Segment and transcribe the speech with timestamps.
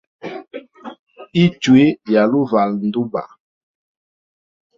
[1.43, 3.21] Ichwi yali uvala nduba.